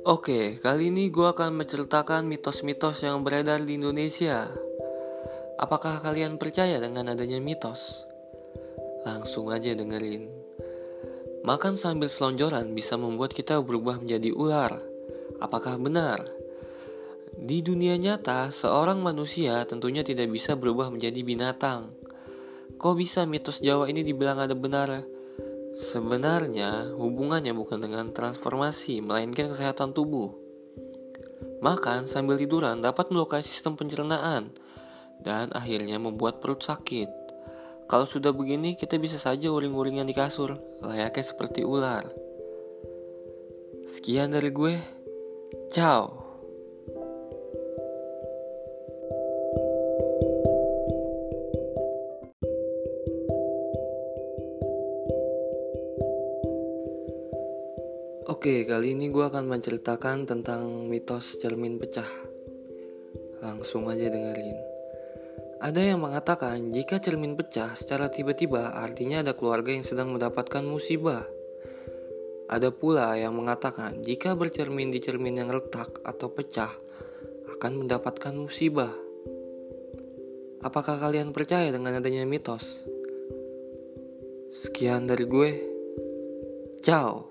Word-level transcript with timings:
Oke, 0.00 0.56
kali 0.64 0.88
ini 0.88 1.12
gue 1.12 1.28
akan 1.28 1.60
menceritakan 1.60 2.24
mitos-mitos 2.24 3.04
yang 3.04 3.20
beredar 3.20 3.60
di 3.60 3.76
Indonesia. 3.76 4.48
Apakah 5.60 6.00
kalian 6.00 6.40
percaya 6.40 6.80
dengan 6.80 7.12
adanya 7.12 7.36
mitos? 7.36 8.08
Langsung 9.04 9.52
aja 9.52 9.76
dengerin. 9.76 10.24
Makan 11.44 11.76
sambil 11.76 12.08
selonjoran 12.08 12.72
bisa 12.72 12.96
membuat 12.96 13.36
kita 13.36 13.60
berubah 13.60 14.00
menjadi 14.00 14.32
ular. 14.32 14.80
Apakah 15.36 15.76
benar? 15.76 16.24
Di 17.36 17.60
dunia 17.60 18.00
nyata, 18.00 18.48
seorang 18.48 19.04
manusia 19.04 19.68
tentunya 19.68 20.00
tidak 20.00 20.32
bisa 20.32 20.56
berubah 20.56 20.88
menjadi 20.88 21.20
binatang. 21.20 21.92
Kok 22.80 22.96
bisa 22.96 23.28
mitos 23.28 23.60
Jawa 23.60 23.84
ini 23.92 24.00
dibilang 24.00 24.40
ada 24.40 24.56
benar? 24.56 25.19
Sebenarnya 25.76 26.94
hubungannya 26.98 27.54
bukan 27.54 27.78
dengan 27.78 28.10
transformasi, 28.10 29.02
melainkan 29.02 29.54
kesehatan 29.54 29.94
tubuh. 29.94 30.34
Makan 31.60 32.08
sambil 32.08 32.40
tiduran 32.40 32.80
dapat 32.80 33.12
melukai 33.12 33.44
sistem 33.44 33.76
pencernaan 33.76 34.50
dan 35.20 35.52
akhirnya 35.52 36.00
membuat 36.00 36.40
perut 36.40 36.64
sakit. 36.64 37.08
Kalau 37.86 38.06
sudah 38.06 38.30
begini, 38.30 38.78
kita 38.78 38.96
bisa 38.96 39.18
saja 39.18 39.50
uring-uringan 39.50 40.06
di 40.06 40.14
kasur, 40.14 40.56
layaknya 40.80 41.24
seperti 41.26 41.66
ular. 41.66 42.06
Sekian 43.84 44.30
dari 44.30 44.54
gue. 44.54 44.78
Ciao. 45.74 46.19
Oke, 58.40 58.64
kali 58.64 58.96
ini 58.96 59.12
gue 59.12 59.20
akan 59.20 59.52
menceritakan 59.52 60.24
tentang 60.24 60.88
mitos 60.88 61.36
cermin 61.36 61.76
pecah. 61.76 62.08
Langsung 63.44 63.84
aja 63.92 64.08
dengerin. 64.08 64.56
Ada 65.60 65.92
yang 65.92 66.00
mengatakan 66.00 66.72
jika 66.72 66.96
cermin 67.04 67.36
pecah 67.36 67.76
secara 67.76 68.08
tiba-tiba 68.08 68.72
artinya 68.72 69.20
ada 69.20 69.36
keluarga 69.36 69.76
yang 69.76 69.84
sedang 69.84 70.16
mendapatkan 70.16 70.64
musibah. 70.64 71.28
Ada 72.48 72.72
pula 72.72 73.12
yang 73.20 73.36
mengatakan 73.36 74.00
jika 74.00 74.32
bercermin 74.32 74.88
di 74.88 75.04
cermin 75.04 75.36
yang 75.36 75.52
retak 75.52 76.00
atau 76.00 76.32
pecah 76.32 76.72
akan 77.60 77.84
mendapatkan 77.84 78.32
musibah. 78.32 78.96
Apakah 80.64 80.96
kalian 80.96 81.36
percaya 81.36 81.68
dengan 81.68 82.00
adanya 82.00 82.24
mitos? 82.24 82.88
Sekian 84.48 85.04
dari 85.04 85.28
gue. 85.28 85.50
Ciao. 86.80 87.29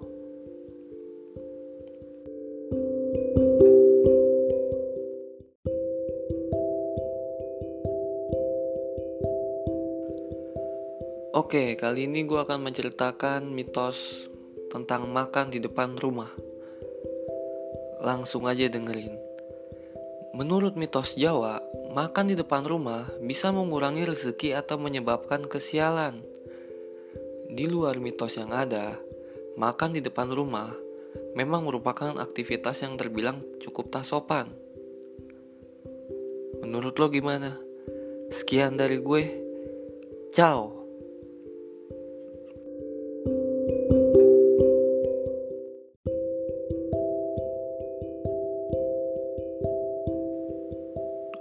Oke, 11.29 11.77
kali 11.77 12.09
ini 12.09 12.25
gue 12.25 12.41
akan 12.41 12.57
menceritakan 12.57 13.53
mitos 13.53 14.25
tentang 14.73 15.05
makan 15.13 15.53
di 15.53 15.61
depan 15.61 15.93
rumah. 15.93 16.33
Langsung 18.01 18.49
aja 18.49 18.65
dengerin. 18.65 19.13
Menurut 20.33 20.73
mitos 20.73 21.13
Jawa, 21.13 21.61
makan 21.93 22.33
di 22.33 22.35
depan 22.39 22.65
rumah 22.65 23.13
bisa 23.21 23.53
mengurangi 23.53 24.09
rezeki 24.09 24.57
atau 24.57 24.81
menyebabkan 24.81 25.45
kesialan. 25.45 26.25
Di 27.53 27.69
luar 27.69 28.01
mitos 28.01 28.33
yang 28.33 28.49
ada, 28.49 28.97
makan 29.53 29.93
di 29.93 30.01
depan 30.01 30.33
rumah 30.33 30.73
memang 31.37 31.61
merupakan 31.61 32.17
aktivitas 32.17 32.81
yang 32.81 32.97
terbilang 32.97 33.45
cukup 33.61 33.93
tak 33.93 34.01
sopan. 34.01 34.49
Menurut 36.65 36.97
lo 36.97 37.05
gimana? 37.13 37.53
Sekian 38.33 38.81
dari 38.81 38.97
gue. 38.97 39.23
Ciao. 40.33 40.78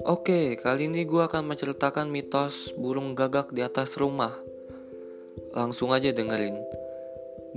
Oke, 0.07 0.55
kali 0.55 0.87
ini 0.87 1.03
gue 1.03 1.19
akan 1.19 1.43
menceritakan 1.43 2.07
mitos 2.07 2.71
burung 2.79 3.19
gagak 3.19 3.51
di 3.51 3.67
atas 3.67 3.99
rumah. 3.99 4.31
Langsung 5.51 5.91
aja 5.91 6.15
dengerin. 6.15 6.55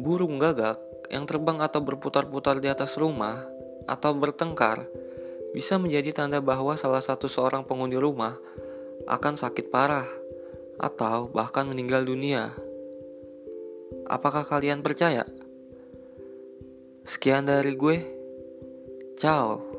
Burung 0.01 0.41
gagak 0.41 0.81
yang 1.13 1.29
terbang 1.29 1.61
atau 1.61 1.85
berputar-putar 1.85 2.57
di 2.57 2.65
atas 2.65 2.97
rumah 2.97 3.45
atau 3.85 4.17
bertengkar 4.17 4.89
bisa 5.53 5.77
menjadi 5.77 6.17
tanda 6.25 6.41
bahwa 6.41 6.73
salah 6.73 7.03
satu 7.03 7.29
seorang 7.29 7.61
penghuni 7.61 8.01
rumah 8.01 8.33
akan 9.05 9.37
sakit 9.37 9.69
parah 9.69 10.09
atau 10.81 11.29
bahkan 11.29 11.69
meninggal 11.69 12.01
dunia. 12.01 12.57
Apakah 14.09 14.49
kalian 14.49 14.81
percaya? 14.81 15.29
Sekian 17.05 17.45
dari 17.45 17.77
gue. 17.77 17.97
Ciao. 19.13 19.70